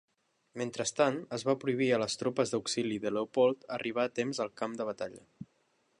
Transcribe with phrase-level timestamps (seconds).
[0.59, 4.75] Mentrestant, es va prohibir a les tropes d'auxili de Leopold arribar a temps al camp
[4.81, 5.27] de batalla.